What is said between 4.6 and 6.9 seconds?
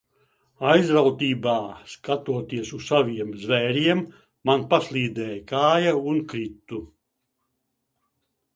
paslīdēja kāja un kritu.